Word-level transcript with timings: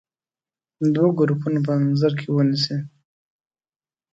دوه 0.93 1.09
ګروپونه 1.19 1.59
په 1.65 1.73
نظر 1.89 2.11
کې 2.19 2.27
ونیسئ. 2.31 2.77